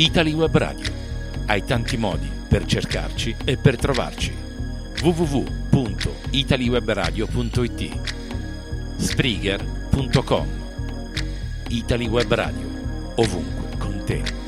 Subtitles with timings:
[0.00, 0.90] Italy Web Radio.
[1.44, 4.34] Hai tanti modi per cercarci e per trovarci.
[5.02, 8.00] www.italiwebradio.it
[8.96, 10.48] Spreaker.com
[11.68, 12.66] Italy Web Radio.
[13.16, 14.39] Ovunque con te.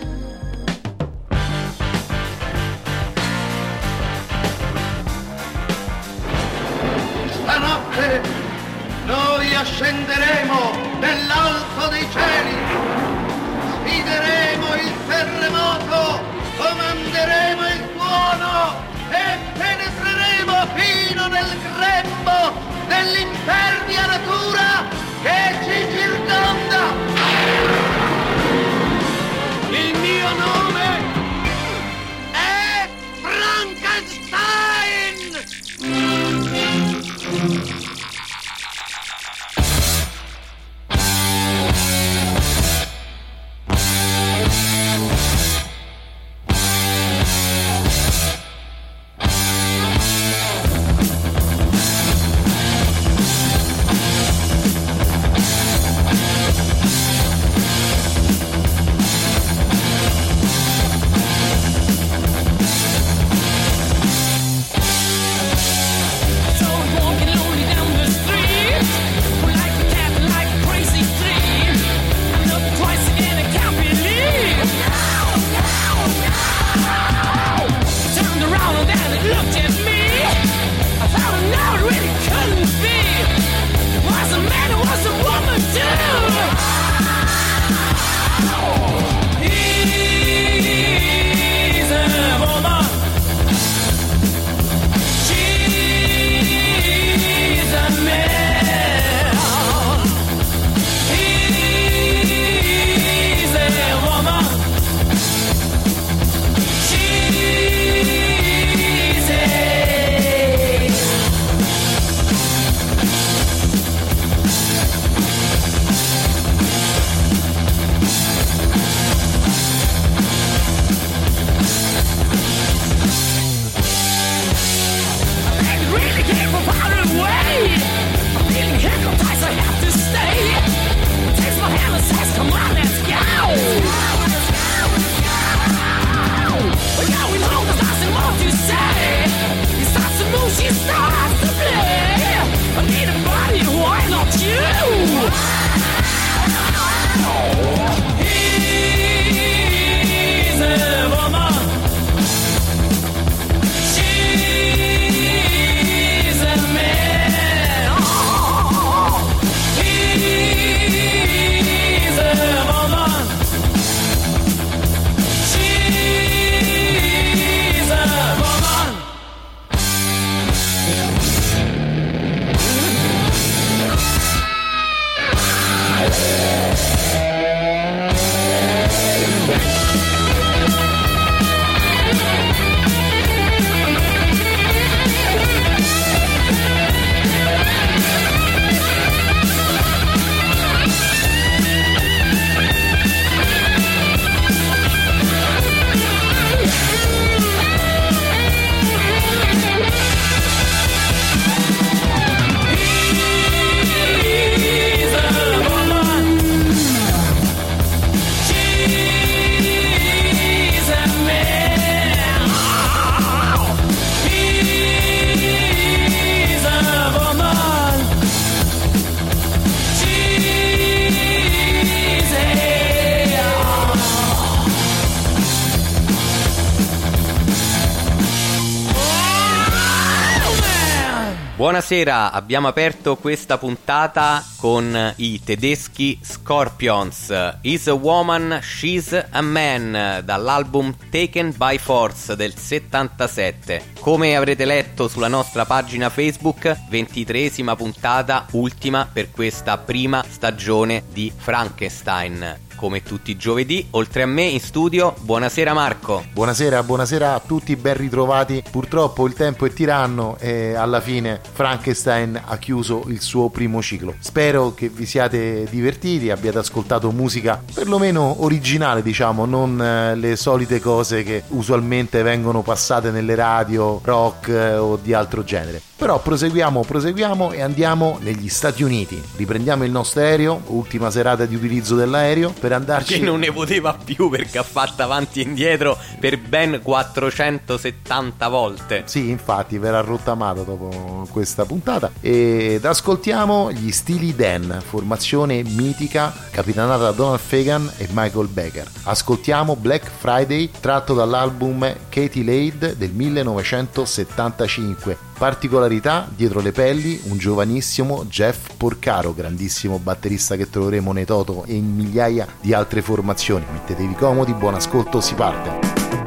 [231.92, 237.58] Buonasera, abbiamo aperto questa puntata con i tedeschi Scorpions.
[237.60, 243.92] Is a Woman, She's a Man dall'album Taken by Force del 77.
[244.00, 251.30] Come avrete letto sulla nostra pagina Facebook, ventitresima puntata, ultima per questa prima stagione di
[251.36, 252.70] Frankenstein.
[252.82, 256.24] Come tutti i giovedì, oltre a me in studio, buonasera Marco.
[256.32, 258.60] Buonasera, buonasera a tutti, ben ritrovati.
[258.68, 264.16] Purtroppo il tempo è tiranno e alla fine Frankenstein ha chiuso il suo primo ciclo.
[264.18, 270.80] Spero che vi siate divertiti, abbiate ascoltato musica perlomeno originale, diciamo, non eh, le solite
[270.80, 275.80] cose che usualmente vengono passate nelle radio rock eh, o di altro genere.
[276.02, 279.22] Però proseguiamo, proseguiamo e andiamo negli Stati Uniti.
[279.36, 283.52] Riprendiamo il nostro aereo, ultima serata di utilizzo dell'aereo, per per andarci Che non ne
[283.52, 289.02] poteva più perché ha fatto avanti e indietro per ben 470 volte.
[289.04, 292.10] Sì, infatti verrà rottamato dopo questa puntata.
[292.20, 298.90] Ed ascoltiamo gli Stili Dan, formazione mitica capitanata da Donald Fagan e Michael Becker.
[299.04, 305.30] Ascoltiamo Black Friday tratto dall'album Katie Lade del 1975.
[305.42, 311.74] Particolarità, dietro le pelli, un giovanissimo Jeff Porcaro, grandissimo batterista che troveremo nei Toto e
[311.74, 313.64] in migliaia di altre formazioni.
[313.72, 316.21] Mettetevi comodi, buon ascolto, si parte.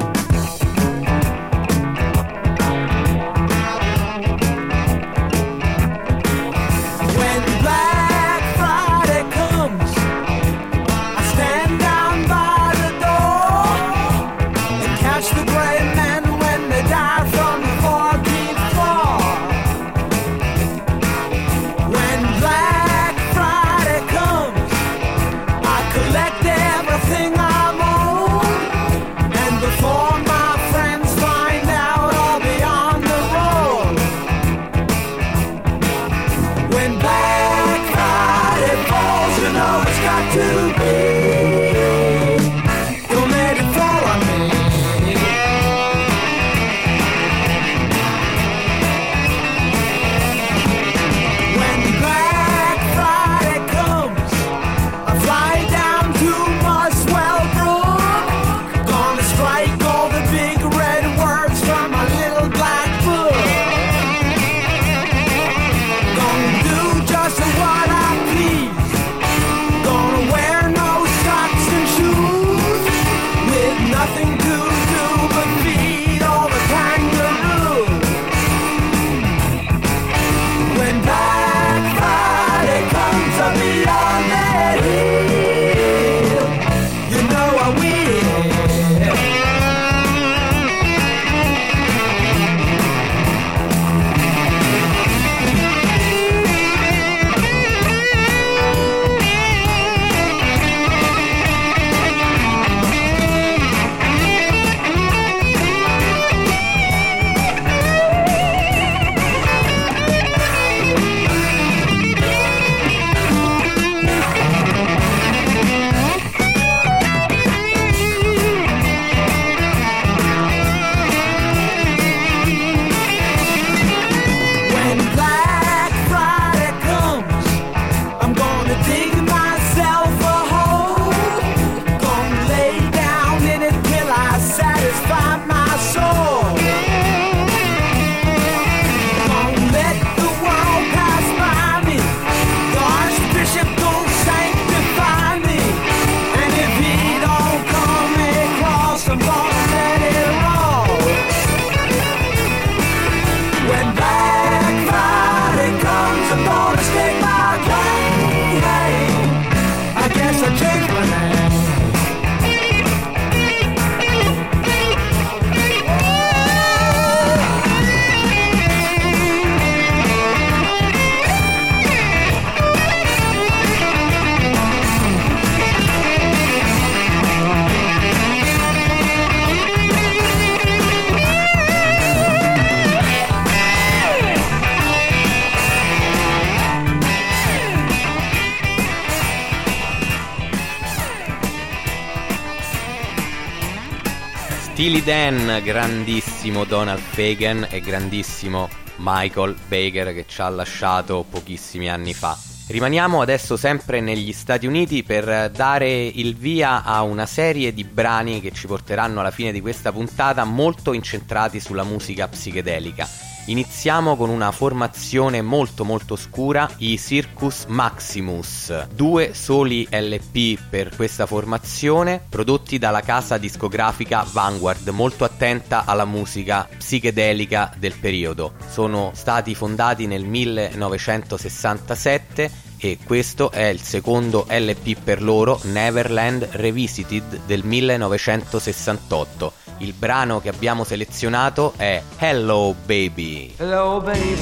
[195.06, 202.36] Dan, grandissimo Donald Fagan e grandissimo Michael Baker che ci ha lasciato pochissimi anni fa.
[202.66, 208.40] Rimaniamo adesso sempre negli Stati Uniti per dare il via a una serie di brani
[208.40, 213.25] che ci porteranno alla fine di questa puntata molto incentrati sulla musica psichedelica.
[213.48, 221.26] Iniziamo con una formazione molto molto scura, i Circus Maximus, due soli LP per questa
[221.26, 228.54] formazione, prodotti dalla casa discografica Vanguard, molto attenta alla musica psichedelica del periodo.
[228.68, 237.42] Sono stati fondati nel 1967 e questo è il secondo LP per loro, Neverland Revisited
[237.46, 239.65] del 1968.
[239.78, 243.54] Il brano che abbiamo selezionato è Hello Baby.
[243.58, 244.34] Hello, baby.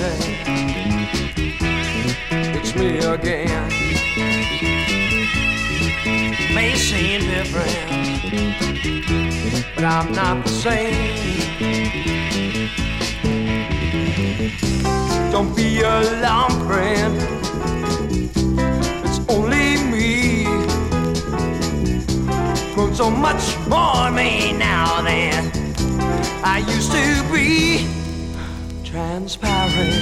[2.30, 3.68] It's me again.
[6.54, 8.22] May seem different,
[9.74, 10.94] but I'm not the same.
[15.32, 17.20] Don't be alarmed, friend.
[19.04, 19.83] It's only.
[22.74, 25.52] Grown so much more me now than
[26.42, 27.86] I used to be.
[28.82, 29.94] Transparent,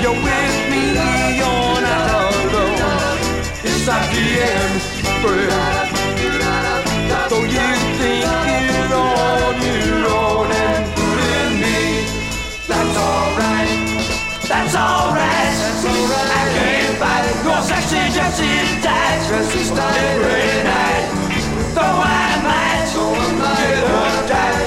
[0.03, 0.83] You're with me,
[1.37, 3.19] you're not alone.
[3.63, 4.81] It's not the end,
[5.21, 5.90] friend.
[19.33, 19.97] Is tight.
[19.97, 21.07] Every night.
[21.75, 22.91] Though I might
[23.59, 23.85] get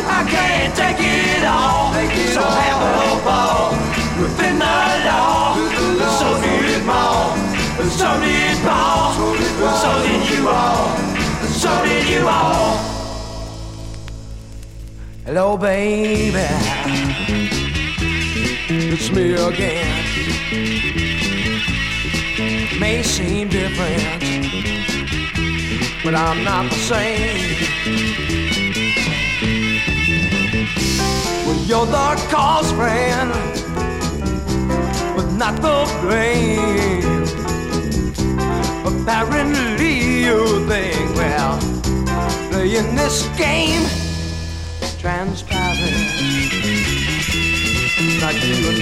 [0.07, 1.93] I can't take it all.
[2.33, 3.71] So have a ball
[4.21, 4.77] within the
[5.07, 5.55] law.
[6.19, 7.35] So did Paul.
[7.89, 9.13] So did Paul.
[9.81, 10.87] So did you all.
[11.47, 12.77] So did you all.
[15.25, 16.47] Hello, baby.
[18.69, 21.02] It's me again.
[22.79, 24.01] May seem different,
[26.03, 27.37] but I'm not the same.
[31.45, 33.31] Well, you're the cause, friend,
[35.15, 37.23] but not the blame.
[38.85, 41.59] Apparently, you think, well,
[42.51, 43.85] playing this game
[44.99, 45.81] transparent.
[48.21, 48.81] Not you and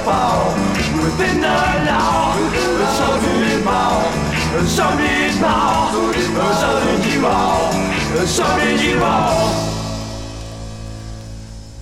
[0.00, 0.54] have a ball
[1.04, 1.48] within the
[1.86, 2.36] law.
[2.96, 4.02] So did Paul.
[4.66, 5.92] So did Paul.
[6.60, 7.72] So did you all.
[8.26, 9.70] So did you all.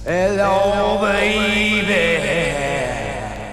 [0.05, 0.78] Hello, baby.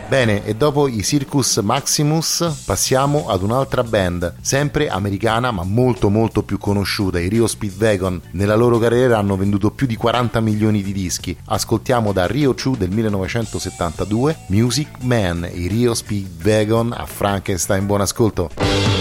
[0.08, 6.44] Bene, e dopo i Circus Maximus passiamo ad un'altra band, sempre americana ma molto molto
[6.44, 8.22] più conosciuta, i Rio Speedwagon.
[8.32, 11.36] Nella loro carriera hanno venduto più di 40 milioni di dischi.
[11.46, 17.88] Ascoltiamo da Rio 2 del 1972 Music Man, i Rio Speedwagon a Frankenstein.
[17.88, 18.95] Buon ascolto.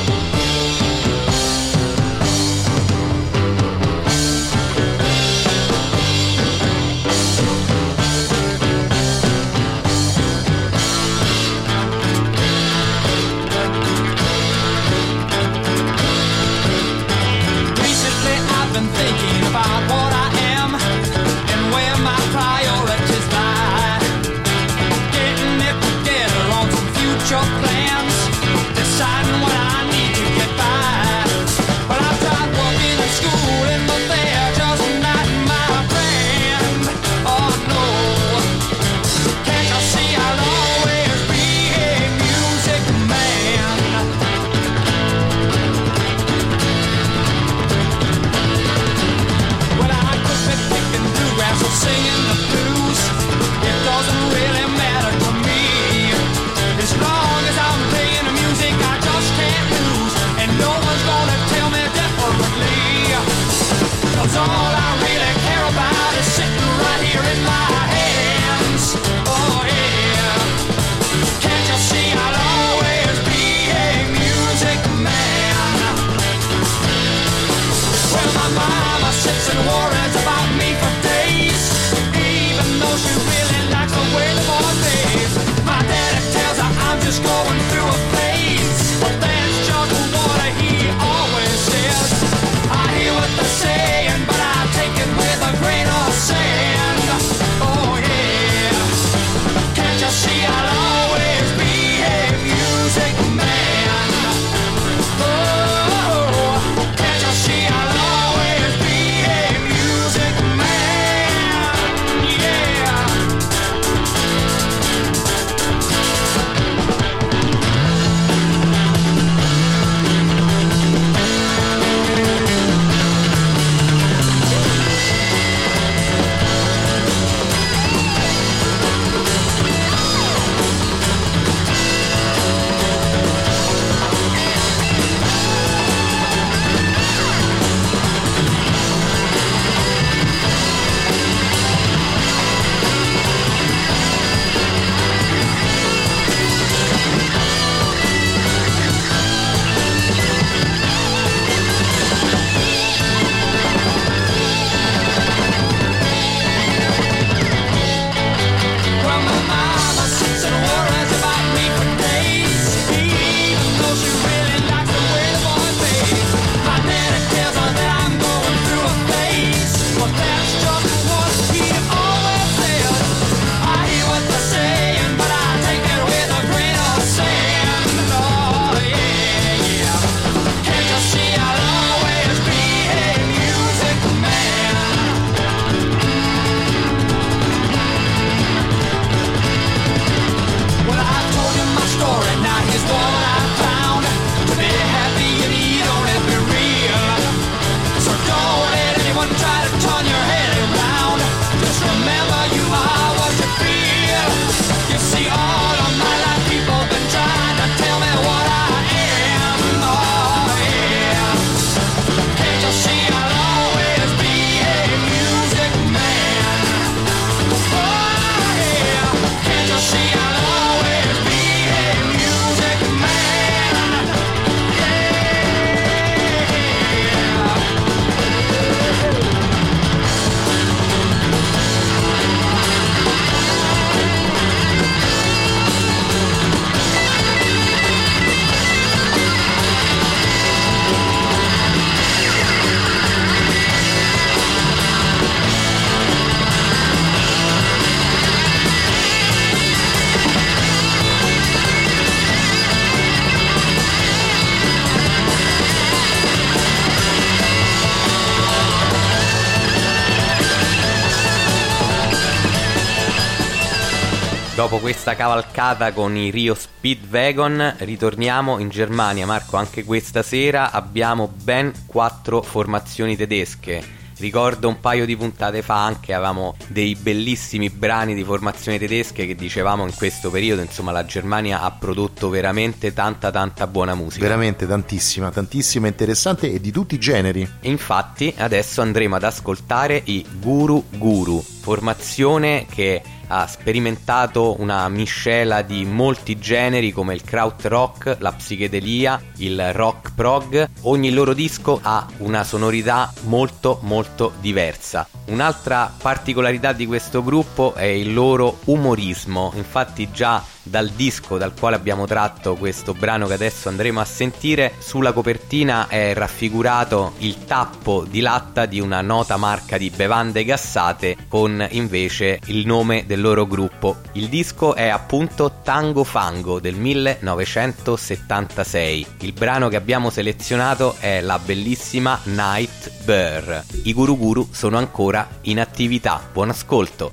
[265.04, 269.26] Questa cavalcata con i Rio Speedwagon ritorniamo in Germania.
[269.26, 273.84] Marco, anche questa sera abbiamo ben quattro formazioni tedesche.
[274.16, 279.34] Ricordo un paio di puntate fa anche avevamo dei bellissimi brani di formazioni tedesche che
[279.34, 284.24] dicevamo in questo periodo, insomma la Germania ha prodotto veramente tanta tanta buona musica.
[284.24, 287.46] Veramente tantissima, tantissima interessante e di tutti i generi.
[287.62, 295.84] Infatti adesso andremo ad ascoltare i Guru Guru, formazione che ha sperimentato una miscela di
[295.84, 300.68] molti generi come il krautrock, la psichedelia, il rock prog.
[300.82, 305.06] Ogni loro disco ha una sonorità molto molto diversa.
[305.26, 311.76] Un'altra particolarità di questo gruppo è il loro umorismo, infatti già dal disco dal quale
[311.76, 318.04] abbiamo tratto questo brano che adesso andremo a sentire, sulla copertina è raffigurato il tappo
[318.08, 323.46] di latta di una nota marca di bevande gassate con invece il nome del loro
[323.46, 324.00] gruppo.
[324.12, 329.06] Il disco è appunto Tango Fango del 1976.
[329.20, 333.62] Il brano che abbiamo selezionato è la bellissima Night Burr.
[333.82, 336.22] I Guru Guru sono ancora in attività.
[336.32, 337.10] Buon ascolto.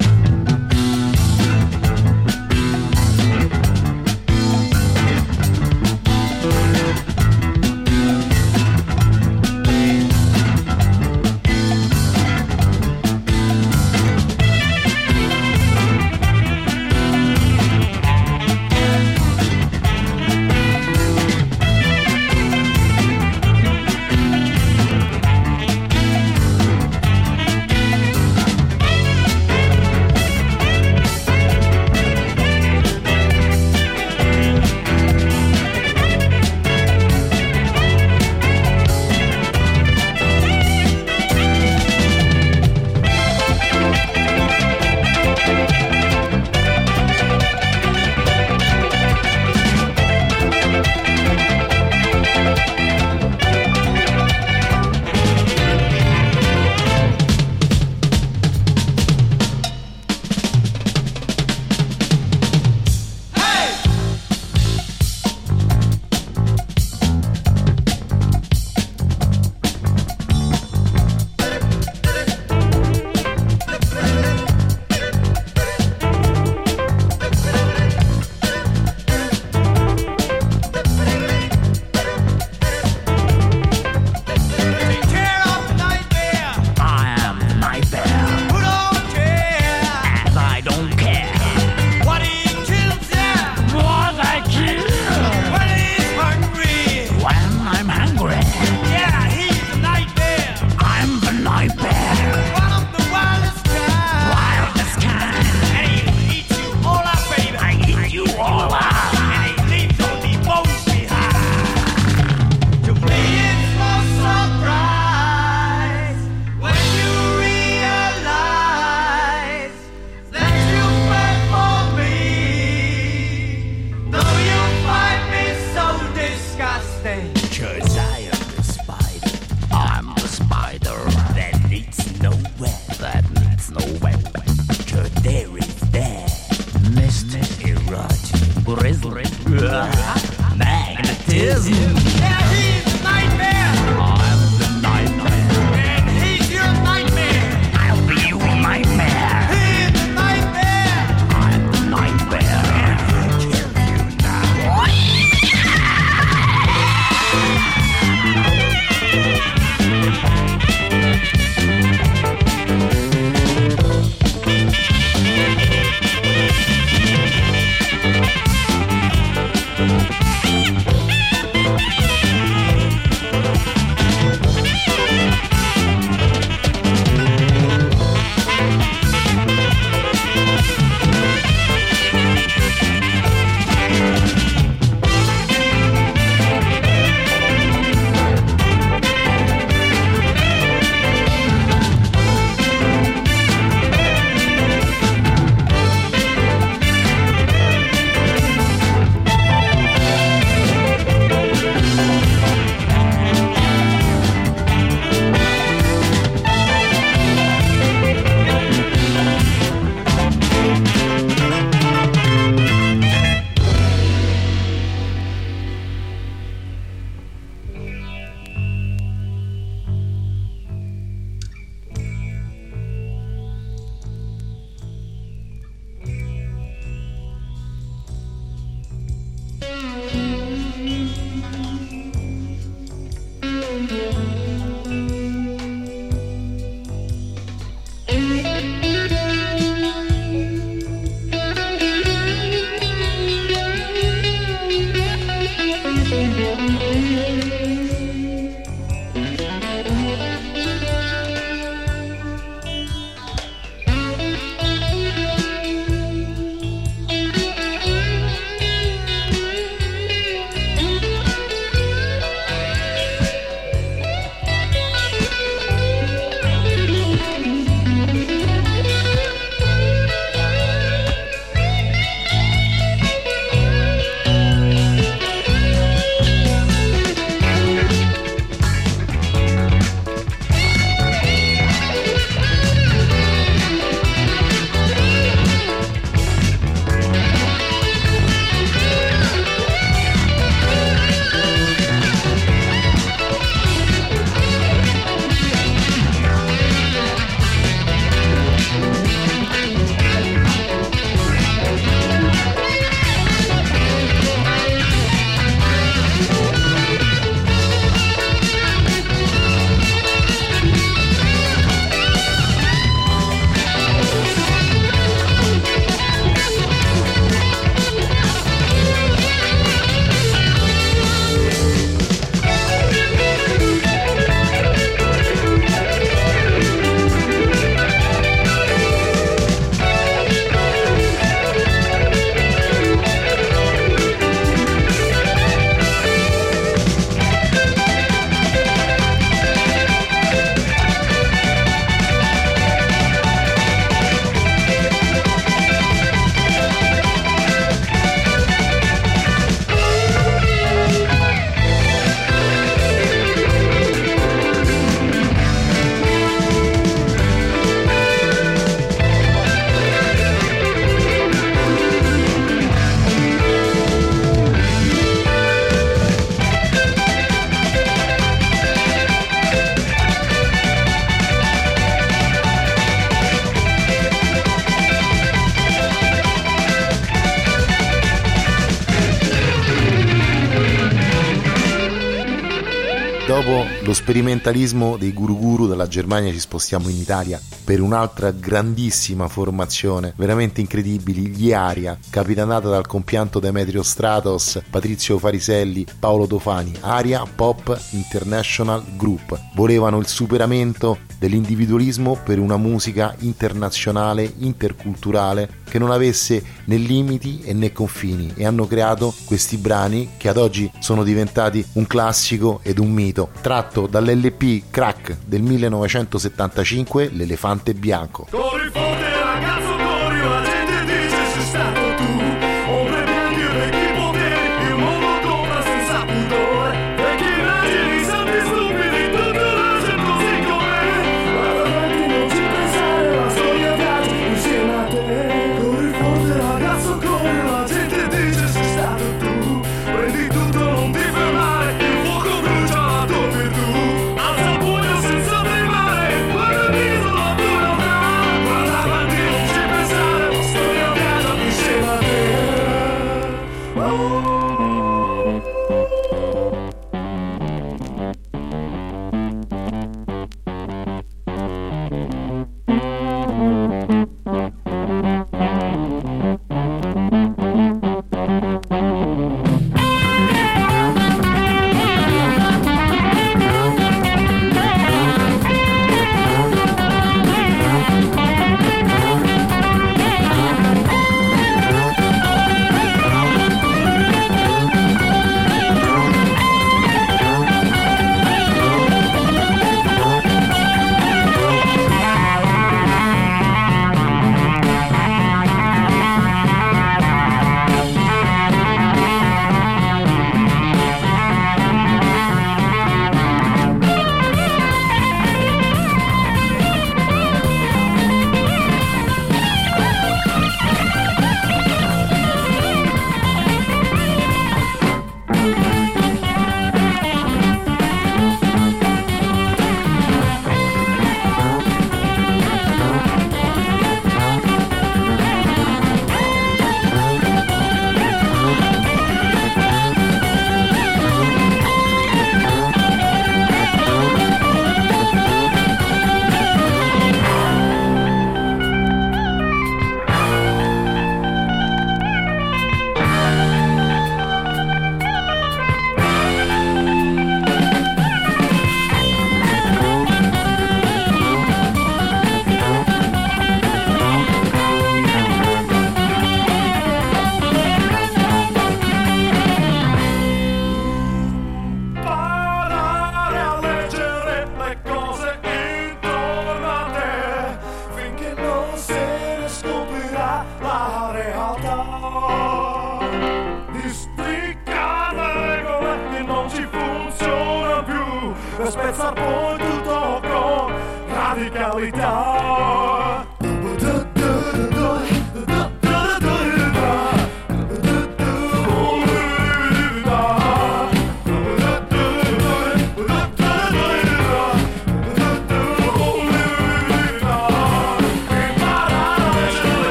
[383.44, 389.28] Dopo lo sperimentalismo dei guru guru dalla Germania ci spostiamo in Italia per un'altra grandissima
[389.28, 397.24] formazione, veramente incredibili, gli Aria, capitanata dal compianto Demetrio Stratos, Patrizio Fariselli, Paolo Tofani, Aria
[397.24, 399.36] Pop International Group.
[399.56, 407.72] Volevano il superamento dell'individualismo per una musica internazionale, interculturale, che non avesse né limiti né
[407.72, 412.92] confini e hanno creato questi brani che ad oggi sono diventati un classico ed un
[412.92, 418.26] mito, tratto dall'LP Crack del 1975, L'elefante bianco.
[418.32, 418.72] Corri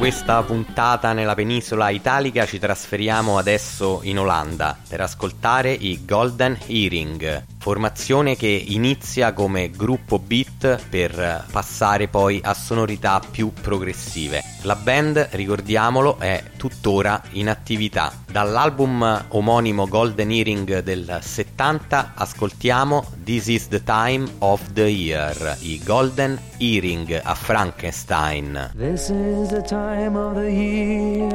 [0.00, 7.44] questa puntata nella penisola italica ci trasferiamo adesso in Olanda per ascoltare i Golden Hearing,
[7.58, 14.49] formazione che inizia come gruppo beat per passare poi a sonorità più progressive.
[14.64, 18.12] La band, ricordiamolo, è tuttora in attività.
[18.30, 25.80] Dall'album omonimo Golden Earring del 70 ascoltiamo This is the Time of the Year, i
[25.82, 28.70] Golden Earring a Frankenstein.
[28.76, 31.30] This is the time of the year.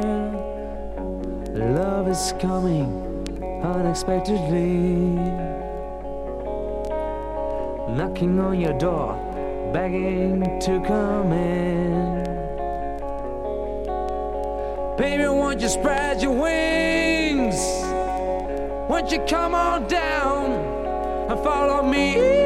[1.52, 3.24] Love is coming
[3.64, 5.18] unexpectedly.
[7.88, 9.16] Knocking on your door,
[9.72, 12.25] begging to come in.
[14.96, 17.56] Baby, won't you spread your wings?
[18.88, 20.52] Won't you come on down
[21.30, 22.45] and follow me?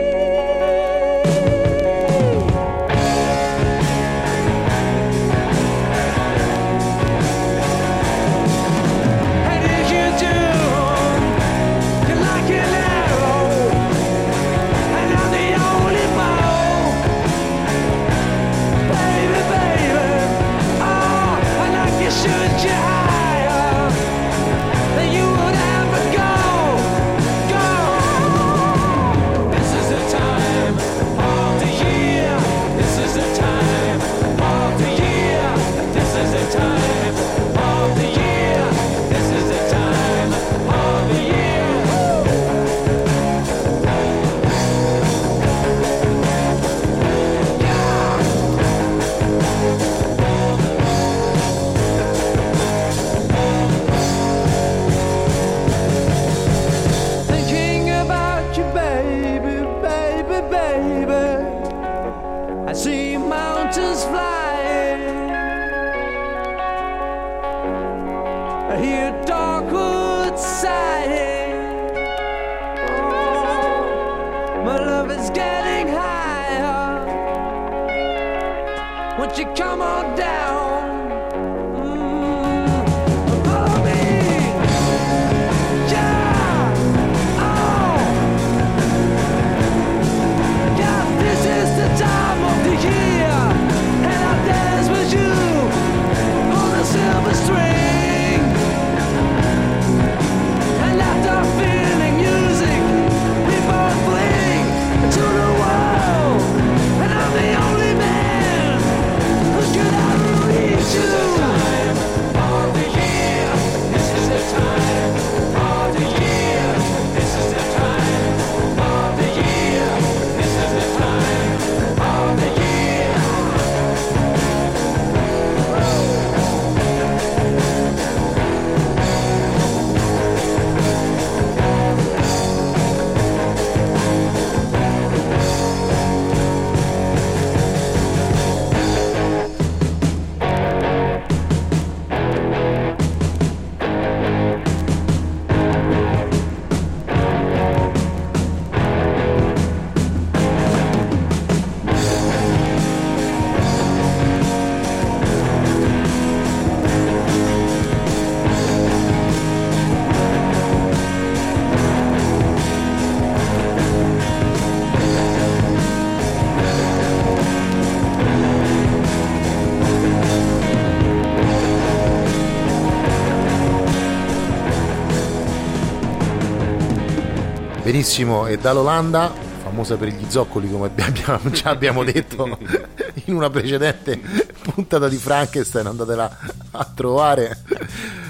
[177.90, 179.33] Benissimo, e dall'Olanda,
[179.64, 182.57] famosa per gli zoccoli come abbiamo, già abbiamo detto
[183.26, 184.16] in una precedente
[184.62, 186.38] puntata di Frankenstein, andatela
[186.70, 187.59] a trovare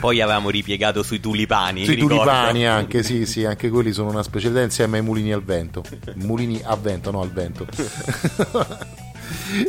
[0.01, 1.85] Poi avevamo ripiegato sui tulipani.
[1.85, 2.15] sui ricordo.
[2.15, 5.85] tulipani anche, sì, sì, anche quelli sono una specialità insieme ai mulini al vento.
[6.15, 7.67] Mulini a vento, no al vento.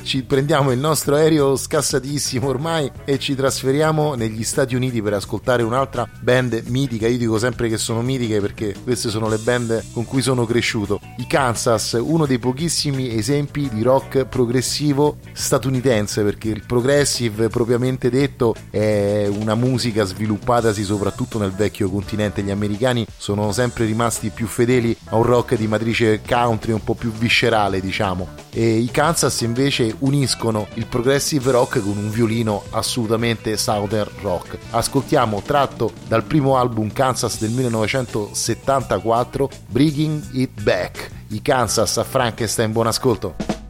[0.04, 5.64] Ci prendiamo il nostro aereo scassatissimo ormai e ci trasferiamo negli Stati Uniti per ascoltare
[5.64, 7.08] un'altra band mitica.
[7.08, 11.00] Io dico sempre che sono mitiche perché queste sono le band con cui sono cresciuto.
[11.18, 18.56] I Kansas, uno dei pochissimi esempi di rock progressivo statunitense perché il progressive propriamente detto
[18.70, 22.42] è una musica sviluppatasi soprattutto nel vecchio continente.
[22.42, 26.96] Gli americani sono sempre rimasti più fedeli a un rock di matrice country un po'
[26.96, 28.28] più viscerale, diciamo.
[28.54, 29.51] E i Kansas invece
[30.00, 34.58] uniscono il progressive rock con un violino assolutamente southern rock.
[34.72, 41.10] Ascoltiamo tratto dal primo album Kansas del 1974 Bringing It Back.
[41.30, 43.61] I Kansas a Frankenstein, buon ascolto.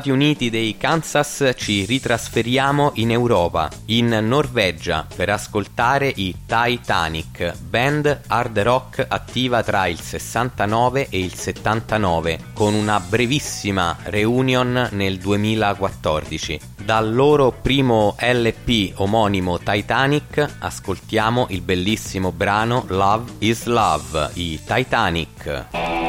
[0.00, 8.22] Stati Uniti dei Kansas ci ritrasferiamo in Europa, in Norvegia, per ascoltare i Titanic, band
[8.28, 16.58] hard rock attiva tra il 69 e il 79, con una brevissima reunion nel 2014.
[16.82, 25.99] Dal loro primo LP omonimo Titanic ascoltiamo il bellissimo brano Love is Love, i Titanic.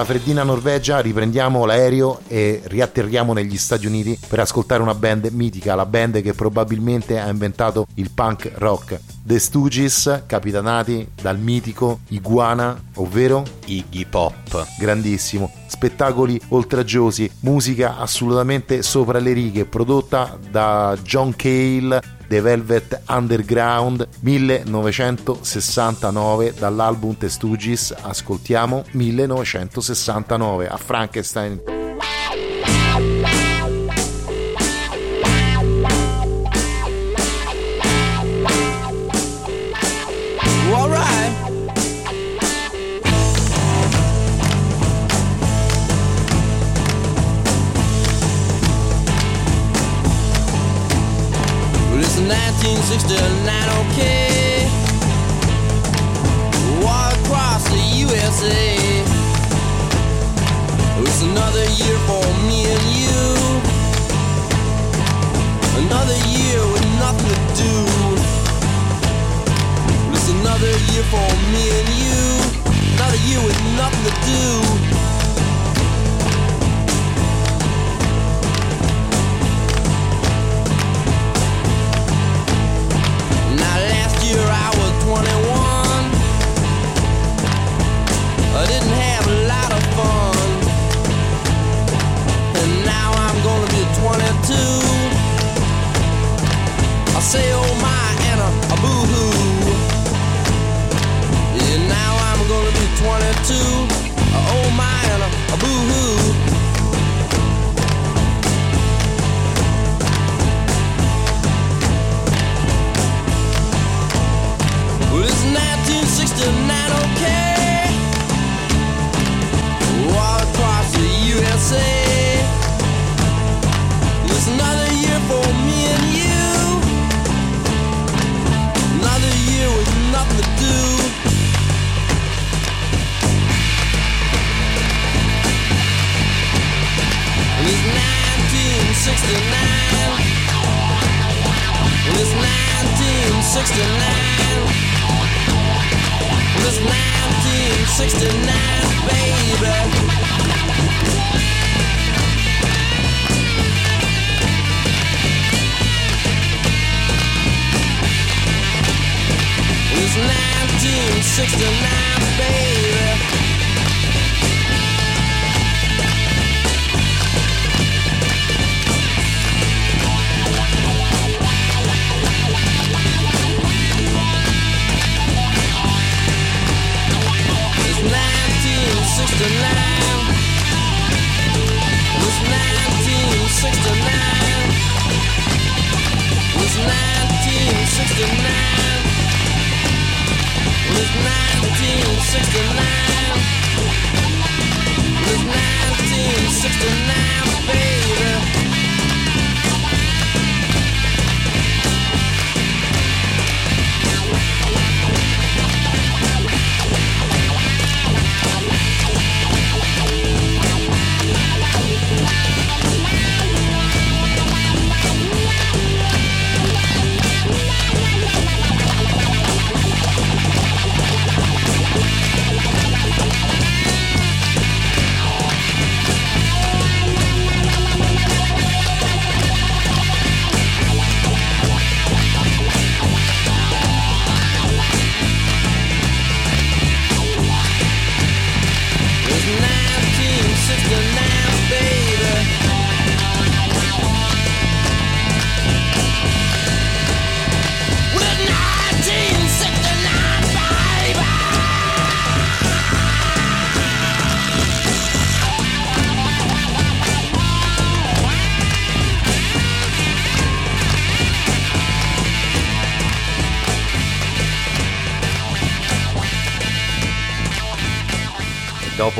[0.00, 5.74] Dalla freddina Norvegia riprendiamo l'aereo e riatterriamo negli Stati Uniti per ascoltare una band mitica,
[5.74, 8.98] la band che probabilmente ha inventato il punk rock.
[9.22, 14.66] The Stooges, capitanati dal mitico Iguana, ovvero Iggy Pop.
[14.78, 22.00] grandissimo, spettacoli oltraggiosi, musica assolutamente sopra le righe, prodotta da John Cale,
[22.30, 31.79] The Velvet Underground 1969 dall'album The Stooges, ascoltiamo 1969 a Frankenstein.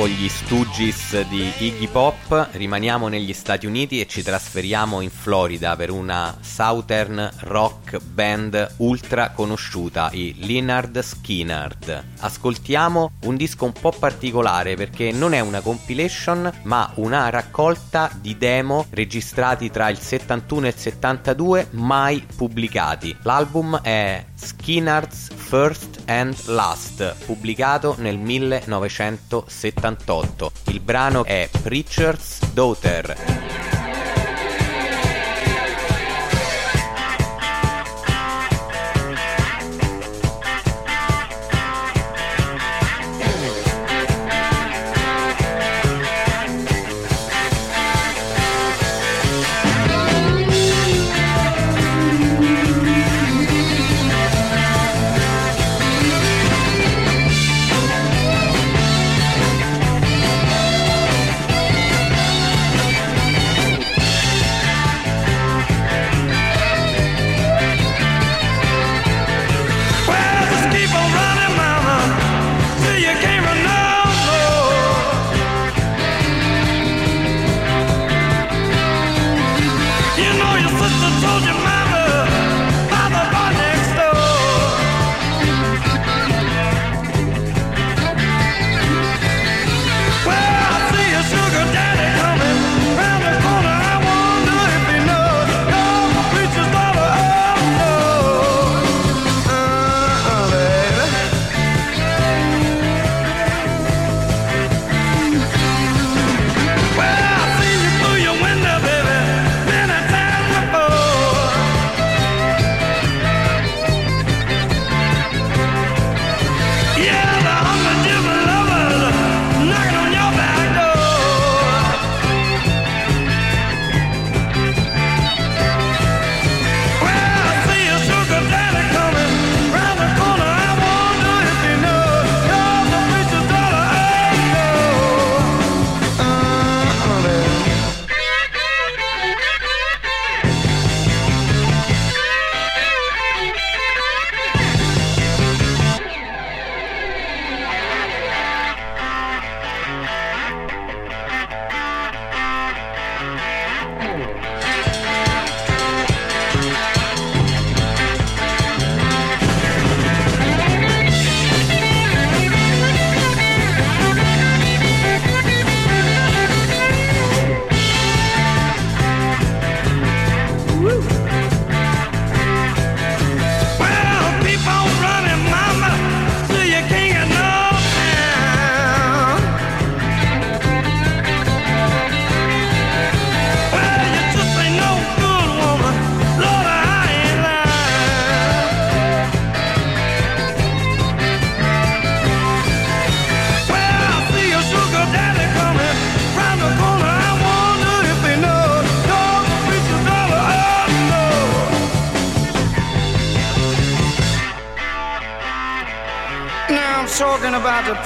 [0.08, 5.90] Gli Stooges di Iggy Pop rimaniamo negli Stati Uniti e ci trasferiamo in Florida per
[5.90, 12.04] una Southern rock band ultra conosciuta, i Leonard Skinnard.
[12.20, 18.38] Ascoltiamo un disco un po' particolare perché non è una compilation ma una raccolta di
[18.38, 23.16] demo registrati tra il 71 e il 72 mai pubblicati.
[23.22, 30.52] L'album è Skinnard's First and Lust, pubblicato nel 1978.
[30.66, 33.79] Il brano è Preacher's Daughter.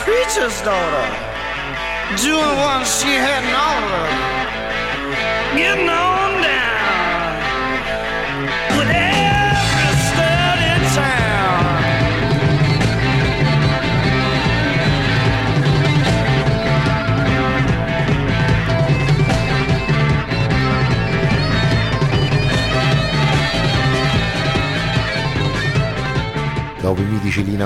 [0.05, 1.14] Preacher's daughter.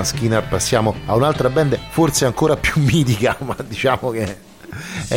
[0.03, 4.47] Skinner passiamo a un'altra band forse ancora più mitica, ma diciamo che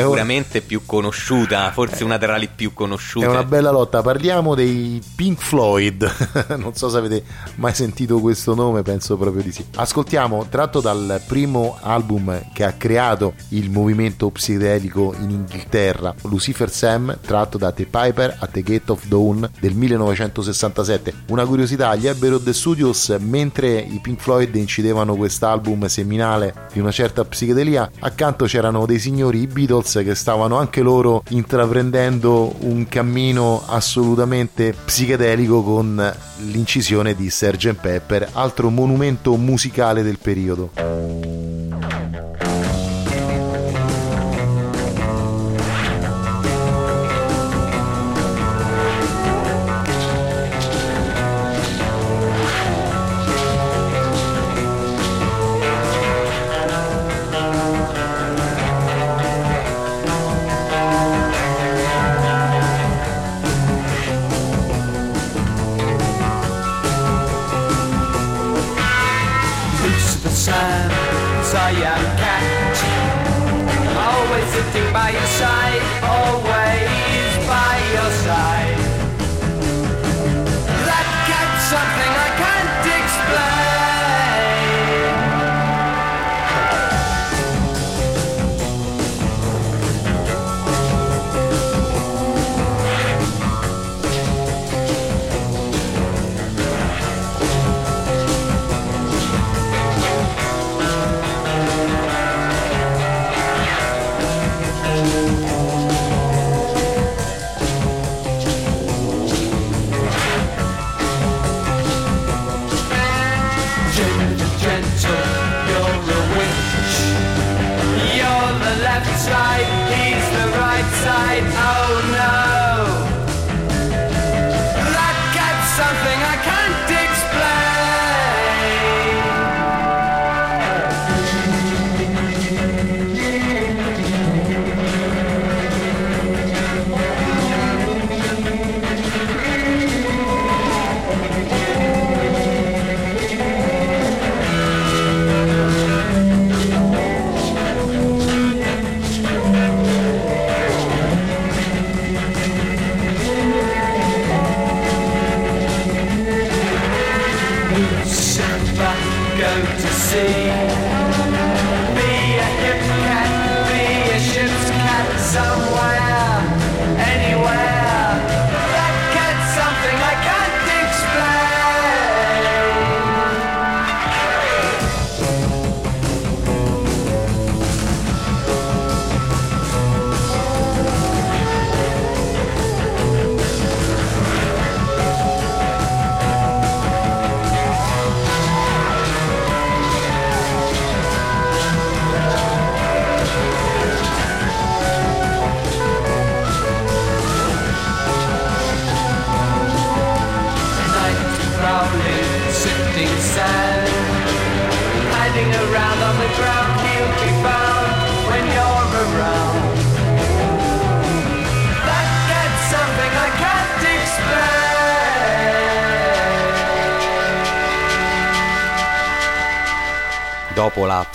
[0.01, 3.27] Sicuramente più conosciuta, forse una tra le più conosciute.
[3.27, 4.01] è una bella lotta.
[4.01, 6.11] Parliamo dei Pink Floyd.
[6.57, 7.23] non so se avete
[7.57, 9.65] mai sentito questo nome, penso proprio di sì.
[9.75, 17.19] Ascoltiamo, tratto dal primo album che ha creato il movimento psichedelico in Inghilterra, Lucifer Sam,
[17.21, 21.13] tratto da The Piper at the Gate of Dawn del 1967.
[21.29, 26.91] Una curiosità, gli Abbey Road Studios, mentre i Pink Floyd incidevano quest'album seminale di una
[26.91, 29.47] certa psichedelia, accanto c'erano dei signori i
[29.83, 36.15] Beatles che stavano anche loro intraprendendo un cammino assolutamente psichedelico con
[36.47, 37.75] l'incisione di Sgt.
[37.75, 41.62] Pepper, altro monumento musicale del periodo.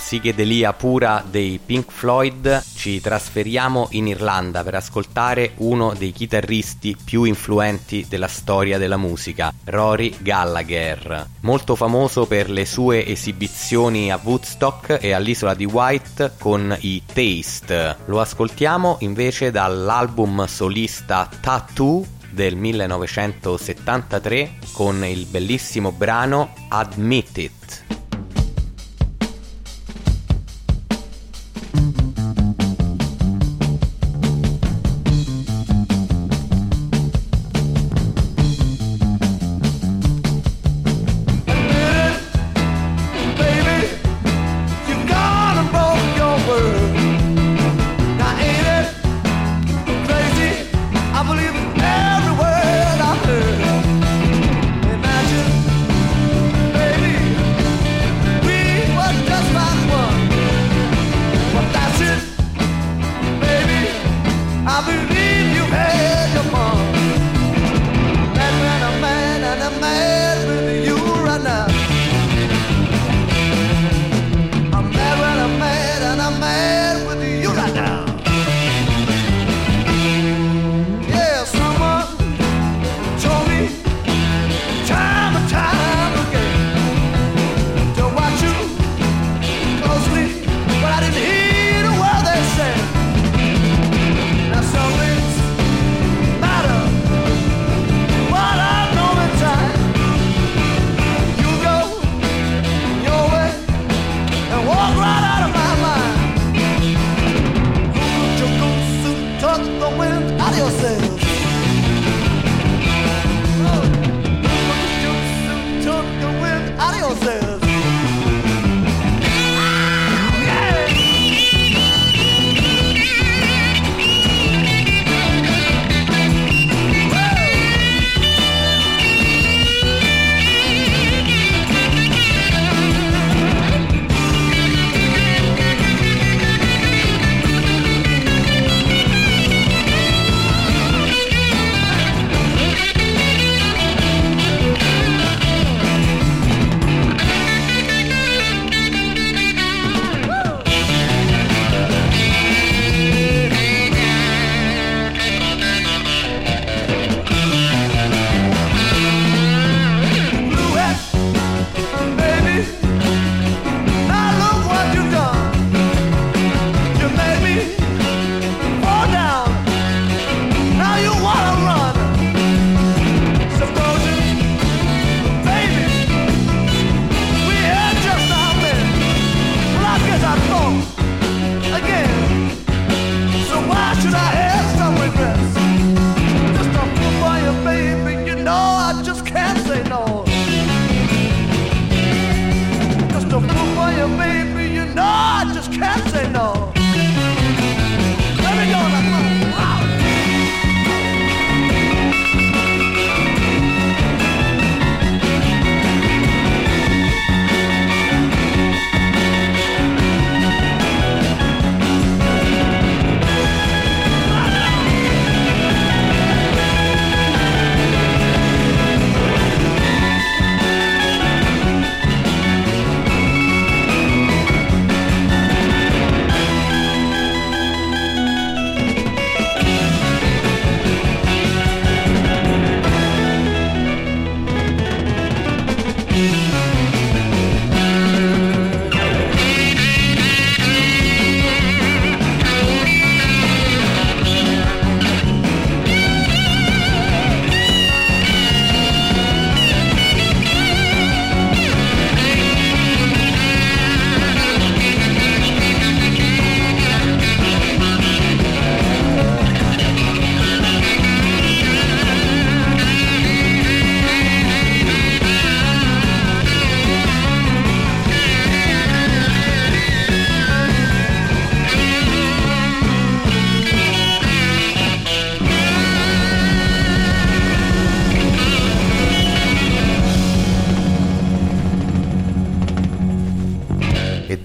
[0.08, 7.24] psichedelia pura dei Pink Floyd, ci trasferiamo in Irlanda per ascoltare uno dei chitarristi più
[7.24, 14.96] influenti della storia della musica, Rory Gallagher, molto famoso per le sue esibizioni a Woodstock
[14.98, 17.96] e all'isola di White con i Taste.
[18.06, 28.07] Lo ascoltiamo invece dall'album solista Tattoo del 1973 con il bellissimo brano Admit It.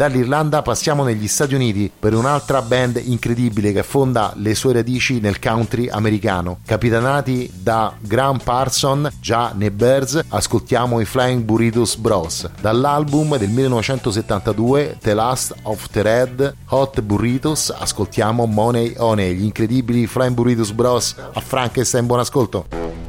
[0.04, 5.40] dall'Irlanda passiamo negli Stati Uniti per un'altra band incredibile che affonda le sue radici nel
[5.40, 6.58] country americano.
[6.66, 12.50] Capitanati da Graham Parson, già nei Birds, ascoltiamo i Flying Burritos Bros.
[12.60, 20.06] Dall'album del 1972 The Last of the Red Hot Burritos ascoltiamo Money Honey, gli incredibili
[20.06, 21.16] Flying Burritos Bros.
[21.34, 23.03] A Frankenstein, buon ascolto.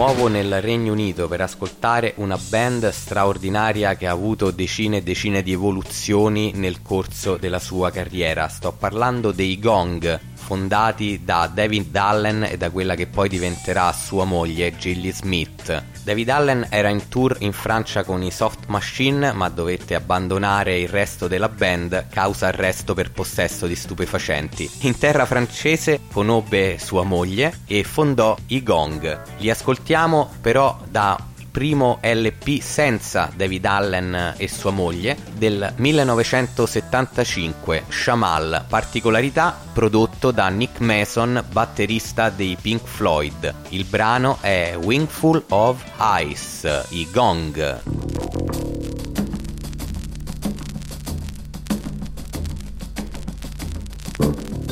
[0.00, 5.42] Nuovo nel Regno Unito per ascoltare una band straordinaria che ha avuto decine e decine
[5.42, 8.48] di evoluzioni nel corso della sua carriera.
[8.48, 14.24] Sto parlando dei Gong, fondati da David Allen e da quella che poi diventerà sua
[14.24, 15.84] moglie Gilly Smith.
[16.02, 20.88] David Allen era in tour in Francia con i Soft Machine ma dovette abbandonare il
[20.88, 24.70] resto della band causa arresto per possesso di stupefacenti.
[24.80, 29.22] In terra francese conobbe sua moglie e fondò i Gong.
[29.38, 38.66] Li ascoltiamo però da primo LP senza David Allen e sua moglie del 1975, Shamal,
[38.68, 43.54] particolarità prodotto da Nick Mason, batterista dei Pink Floyd.
[43.70, 45.82] Il brano è Wingful of
[46.22, 47.78] Ice, i Gong.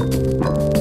[0.01, 0.78] Honey,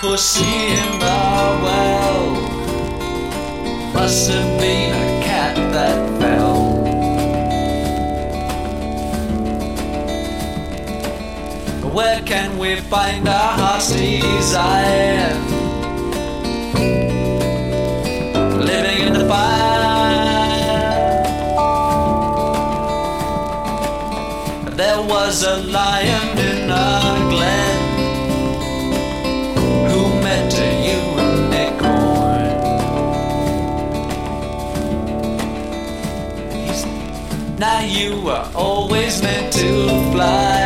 [0.00, 2.30] For seeing the well.
[3.92, 6.80] Must have been a cat that fell.
[11.92, 15.34] Where can we find a heart's desire?
[18.56, 19.60] Living in the fire.
[24.76, 26.19] There was a lion.
[40.20, 40.59] fly.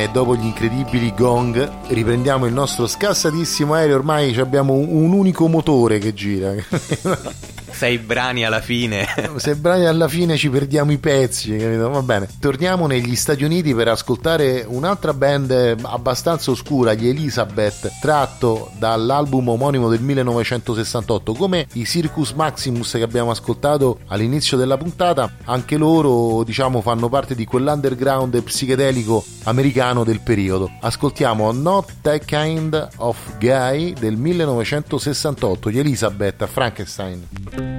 [0.00, 3.96] Bene, dopo gli incredibili gong, riprendiamo il nostro scassatissimo aereo.
[3.96, 6.54] Ormai abbiamo un unico motore che gira.
[7.80, 9.06] sei brani alla fine.
[9.36, 11.88] Se brani alla fine ci perdiamo i pezzi, capito?
[11.88, 12.28] Va bene.
[12.38, 19.48] Torniamo negli Stati Uniti per ascoltare un'altra band eh, abbastanza oscura, gli Elizabeth, tratto dall'album
[19.48, 21.32] omonimo del 1968.
[21.32, 27.34] Come i Circus Maximus che abbiamo ascoltato all'inizio della puntata, anche loro, diciamo, fanno parte
[27.34, 30.70] di quell'underground psichedelico americano del periodo.
[30.80, 37.69] Ascoltiamo Not That Kind of Guy del 1968, gli Elizabeth a Frankenstein.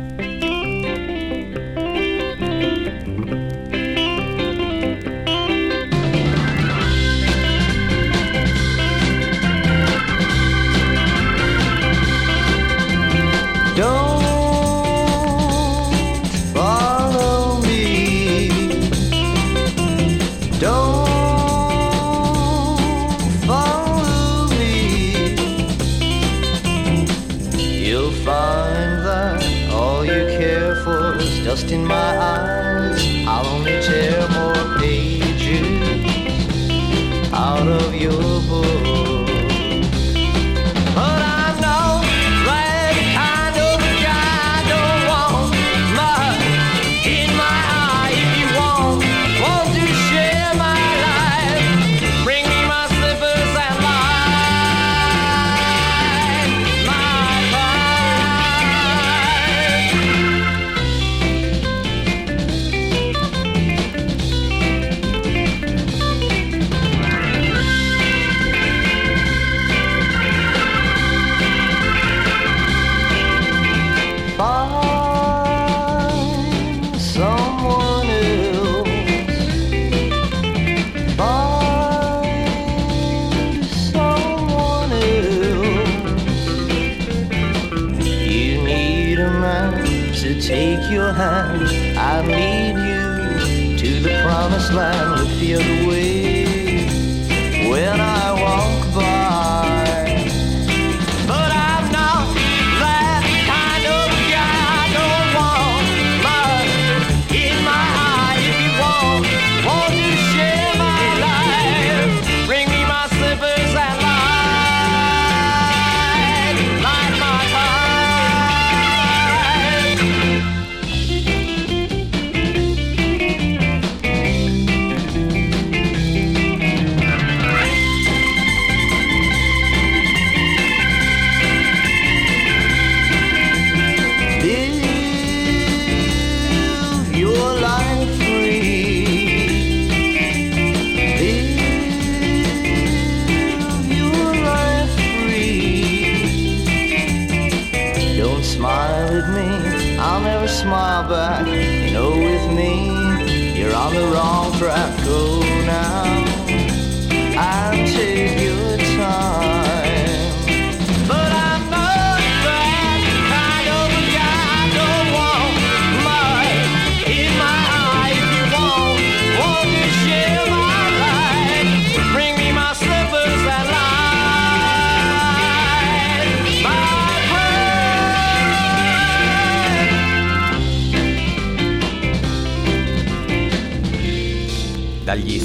[154.62, 155.41] Track.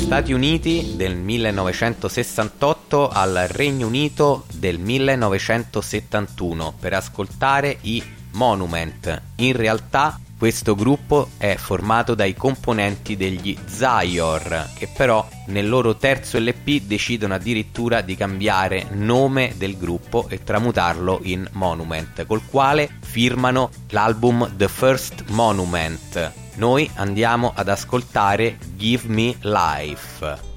[0.06, 8.00] Stati Uniti del 1968 al Regno Unito del 1971 per ascoltare i
[8.34, 9.22] Monument.
[9.38, 16.38] In realtà questo gruppo è formato dai componenti degli Zior, che però nel loro terzo
[16.38, 23.70] LP decidono addirittura di cambiare nome del gruppo e tramutarlo in Monument, col quale firmano
[23.88, 26.44] l'album The First Monument.
[26.56, 30.55] Noi andiamo ad ascoltare Give Me Life.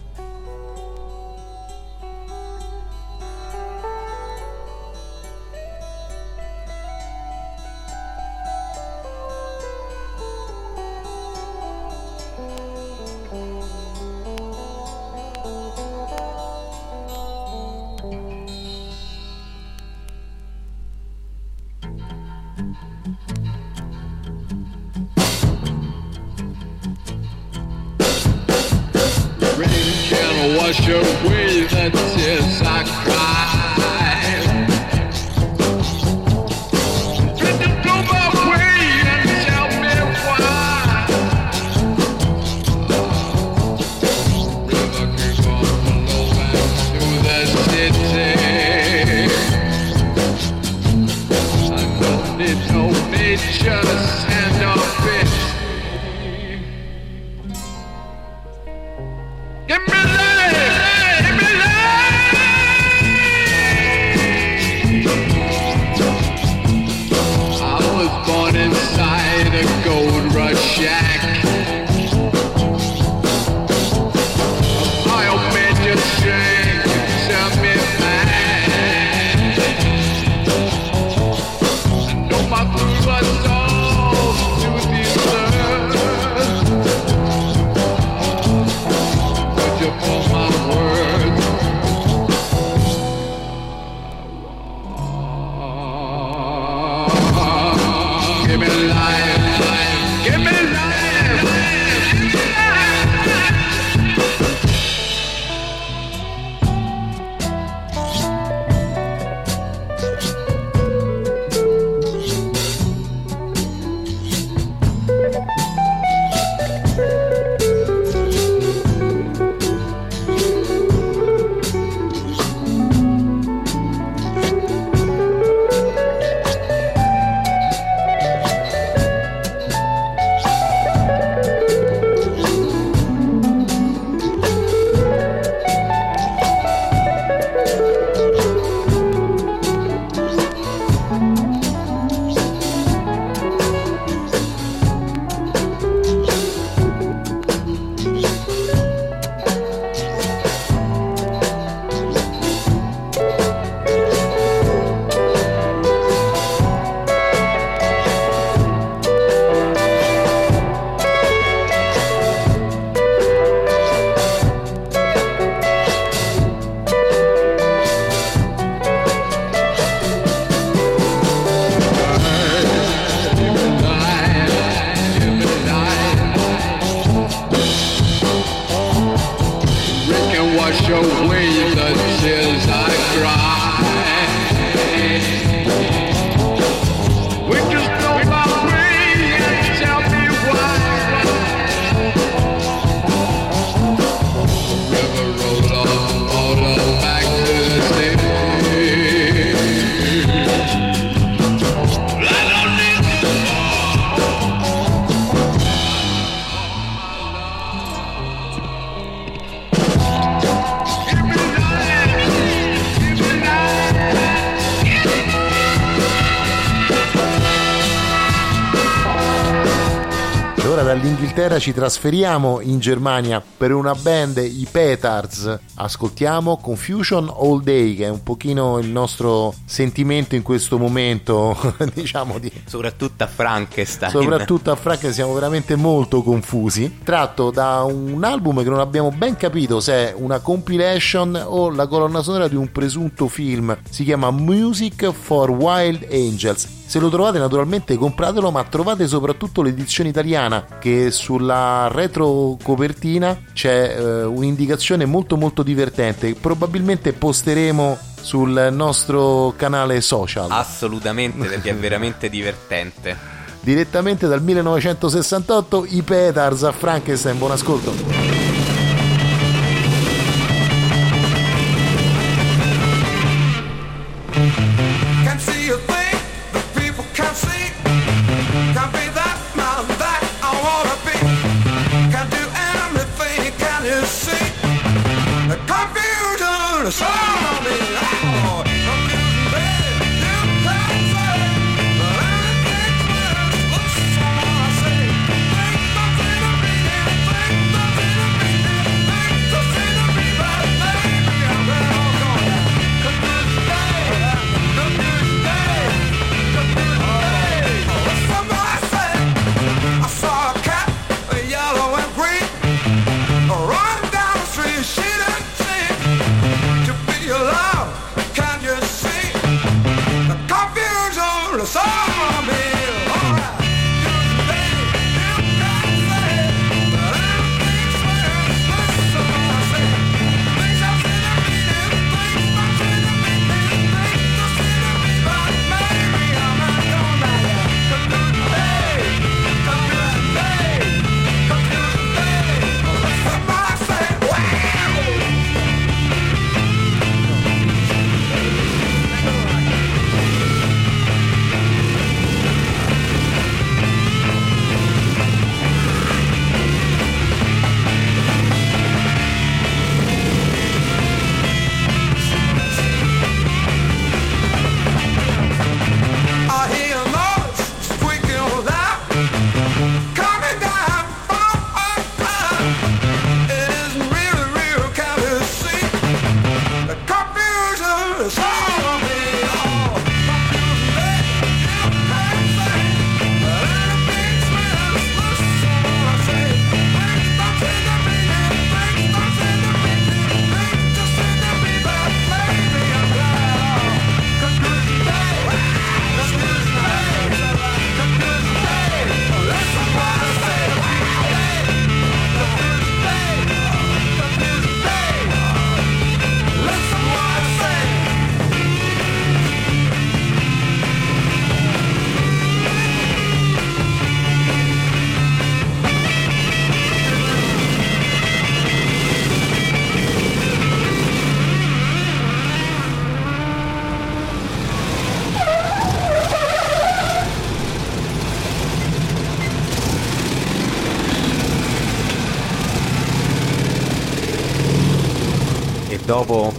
[221.59, 225.59] Ci trasferiamo in Germania per una band, i Petards.
[225.75, 231.57] Ascoltiamo Confusion All Day, che è un pochino il nostro sentimento in questo momento,
[231.93, 234.11] diciamo di Soprattutto a Frankenstein.
[234.11, 239.35] soprattutto a Frank siamo veramente molto confusi tratto da un album che non abbiamo ben
[239.35, 244.31] capito se è una compilation o la colonna sonora di un presunto film si chiama
[244.31, 251.11] Music for Wild Angels se lo trovate naturalmente compratelo ma trovate soprattutto l'edizione italiana che
[251.11, 256.33] sulla retro copertina c'è eh, un'indicazione molto molto divertente.
[256.33, 260.49] Probabilmente posteremo sul nostro canale social.
[260.49, 263.15] Assolutamente, perché è veramente divertente.
[263.59, 267.37] direttamente dal 1968 i Petars a Frankenstein.
[267.37, 268.38] Buon ascolto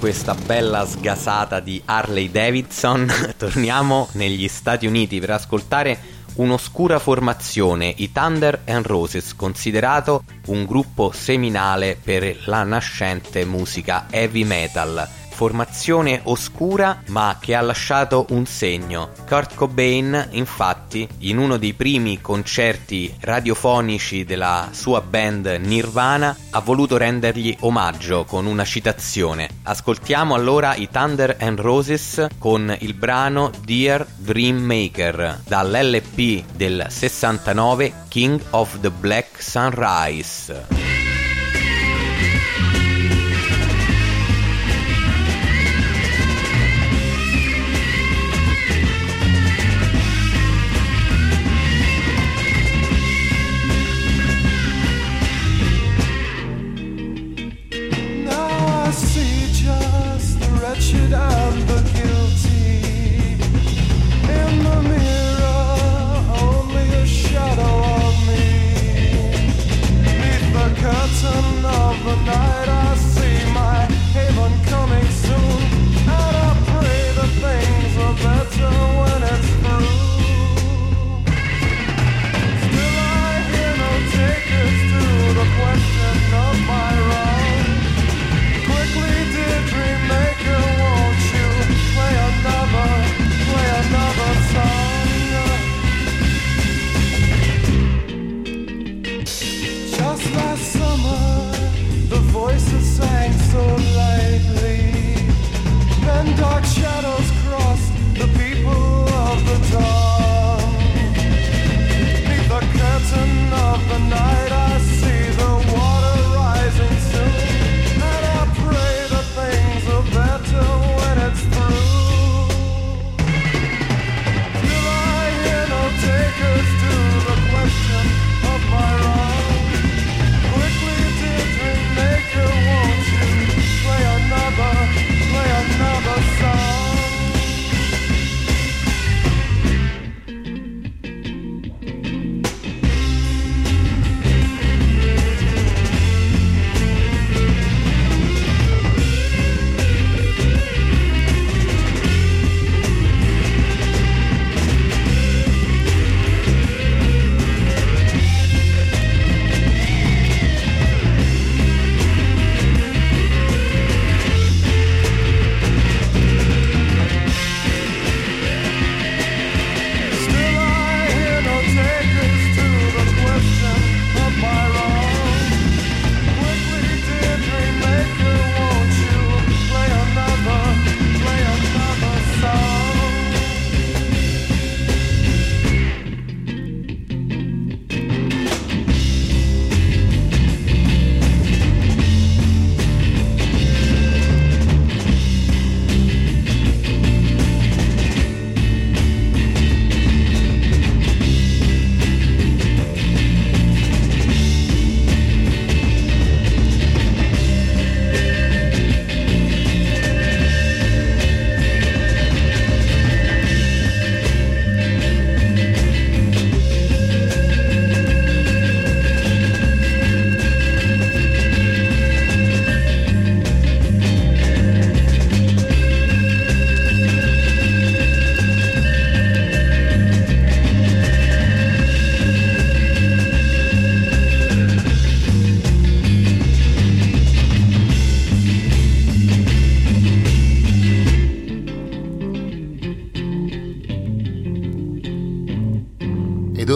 [0.01, 3.07] questa bella sgasata di Harley Davidson,
[3.37, 5.99] torniamo negli Stati Uniti per ascoltare
[6.37, 14.45] un'oscura formazione, i Thunder and Roses, considerato un gruppo seminale per la nascente musica heavy
[14.45, 15.20] metal.
[15.41, 19.09] Formazione oscura ma che ha lasciato un segno.
[19.27, 26.99] Kurt Cobain, infatti, in uno dei primi concerti radiofonici della sua band Nirvana, ha voluto
[26.99, 29.49] rendergli omaggio con una citazione.
[29.63, 37.95] Ascoltiamo allora i Thunder and Roses con il brano Dear Dream Maker dall'LP del 69
[38.09, 40.81] King of the Black Sunrise.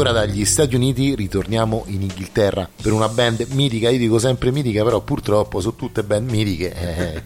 [0.05, 4.85] Ora dagli Stati Uniti ritorniamo in Inghilterra per una band mitica, io dico sempre mitica,
[4.85, 6.75] però purtroppo sono tutte band mitiche.
[6.75, 7.23] eh,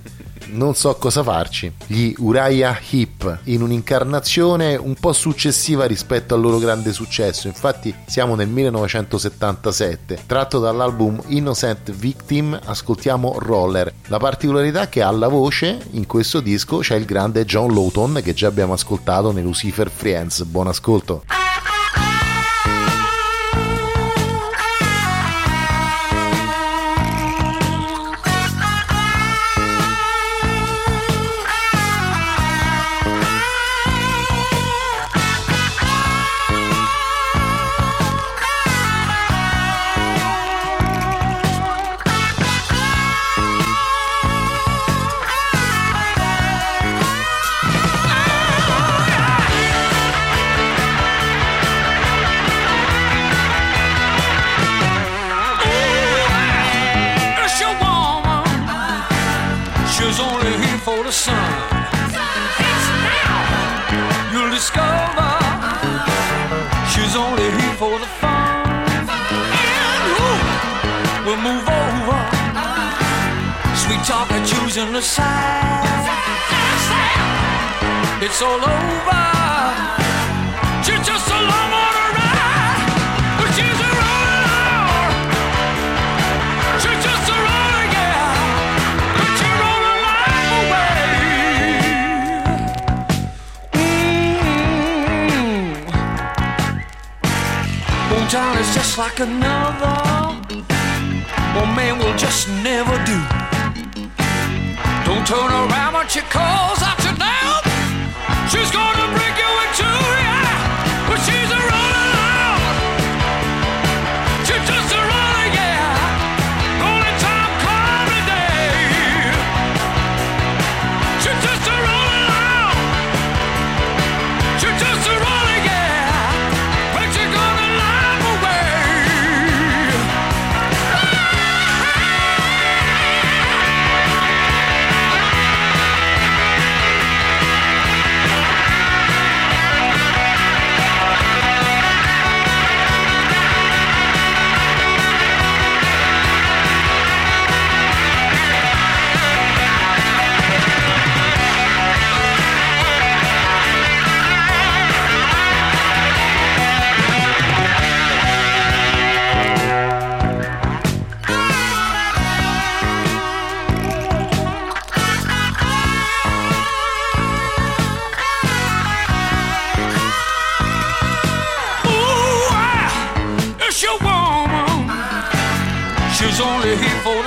[0.51, 1.73] non so cosa farci.
[1.87, 7.49] Gli Uriah Heep in un'incarnazione un po' successiva rispetto al loro grande successo.
[7.49, 10.23] Infatti siamo nel 1977.
[10.25, 13.93] Tratto dall'album Innocent Victim ascoltiamo Roller.
[14.07, 18.35] La particolarità è che alla voce in questo disco c'è il grande John Lawton che
[18.35, 20.45] già abbiamo ascoltato nei Lucifer Friends.
[20.45, 21.25] Buon ascolto.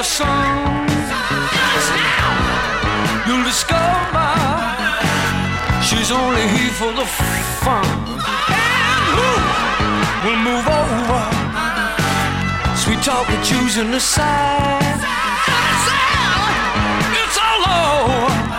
[0.02, 0.88] For the sun.
[3.28, 4.30] You'll discover
[5.84, 7.06] she's only here for the
[7.64, 7.86] fun.
[8.50, 9.42] And ooh,
[10.24, 11.22] we'll move over.
[12.76, 15.02] Sweet talk, we're choosing the side.
[17.22, 18.51] It's all over.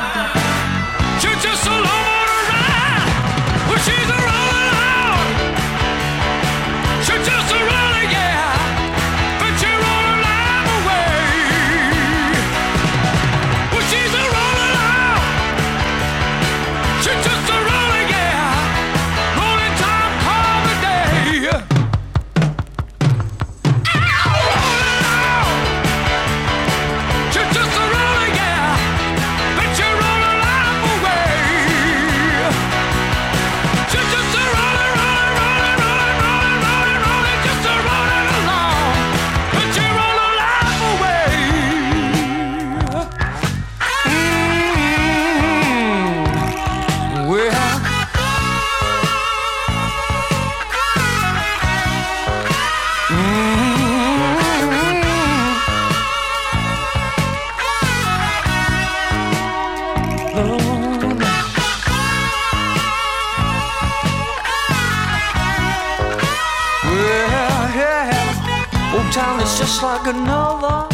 [70.04, 70.88] Like another.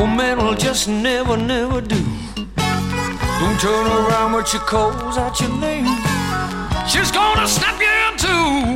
[0.00, 1.96] One man will just never, never do.
[3.40, 5.86] Don't turn around when she calls out your name.
[6.88, 8.75] She's gonna snap you in two.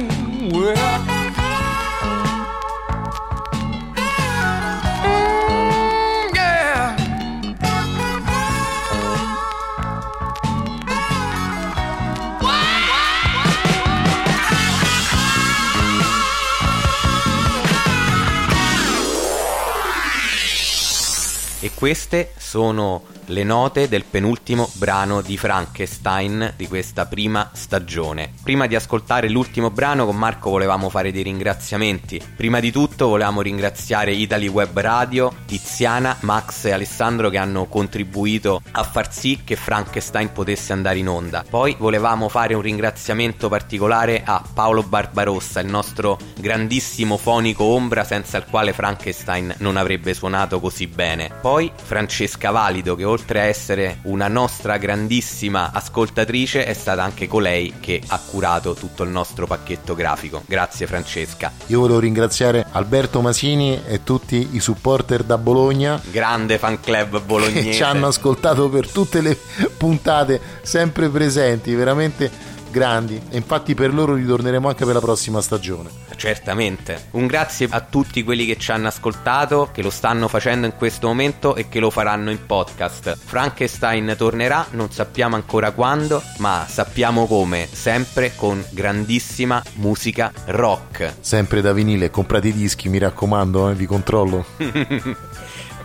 [21.81, 28.33] Queste sono le note del penultimo brano di Frankenstein di questa prima stagione.
[28.43, 32.21] Prima di ascoltare l'ultimo brano con Marco volevamo fare dei ringraziamenti.
[32.37, 38.63] Prima di tutto volevamo ringraziare Italy Web Radio, Tiziana, Max e Alessandro che hanno contribuito
[38.73, 41.45] a far sì che Frankenstein potesse andare in onda.
[41.49, 48.39] Poi volevamo fare un ringraziamento particolare a Paolo Barbarossa, il nostro grandissimo fonico ombra senza
[48.39, 51.31] il quale Frankenstein non avrebbe suonato così bene.
[51.41, 57.75] Poi Francesca Valido che oltre a essere una nostra grandissima ascoltatrice è stata anche colei
[57.81, 60.43] che ha curato tutto il nostro pacchetto grafico.
[60.47, 61.53] Grazie Francesca.
[61.67, 67.25] Io volevo ringraziare Alberto Masini e tutti i supporter da Bologna Grande fan club che
[67.25, 67.73] bolognese.
[67.73, 69.39] ci hanno ascoltato per tutte le
[69.77, 72.31] puntate, sempre presenti, veramente
[72.71, 75.91] grandi e infatti per loro ritorneremo anche per la prossima stagione.
[76.17, 77.09] Certamente.
[77.13, 81.07] Un grazie a tutti quelli che ci hanno ascoltato, che lo stanno facendo in questo
[81.07, 83.17] momento e che lo faranno in podcast.
[83.17, 91.15] Frankenstein tornerà, non sappiamo ancora quando, ma sappiamo come, sempre con grandissima musica rock.
[91.21, 94.45] Sempre da vinile, comprate i dischi, mi raccomando, eh, vi controllo.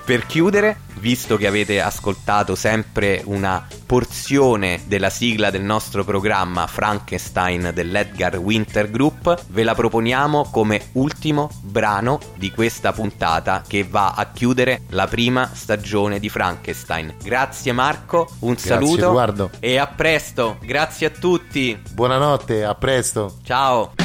[0.06, 7.72] Per chiudere, visto che avete ascoltato sempre una porzione della sigla del nostro programma Frankenstein
[7.73, 14.27] dell'Edgar Winter Group, ve la proponiamo come ultimo brano di questa puntata che va a
[14.32, 17.15] chiudere la prima stagione di Frankenstein.
[17.23, 19.49] Grazie Marco, un Grazie, saluto Edoardo.
[19.60, 20.57] e a presto.
[20.61, 21.82] Grazie a tutti.
[21.94, 23.38] Buonanotte, a presto.
[23.44, 24.05] Ciao.